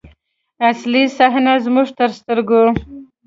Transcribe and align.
اصلي 0.69 1.03
صحنه 1.17 1.53
زموږ 1.65 1.87
تر 1.97 2.09
سترګو. 2.19 2.63